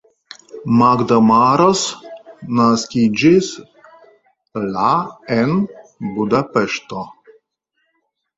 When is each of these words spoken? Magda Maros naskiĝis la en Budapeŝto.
Magda 0.77 1.17
Maros 1.31 1.83
naskiĝis 2.61 3.51
la 4.79 4.89
en 5.37 5.55
Budapeŝto. 6.17 7.05